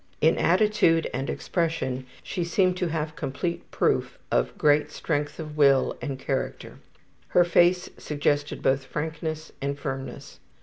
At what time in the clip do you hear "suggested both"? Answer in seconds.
7.99-8.83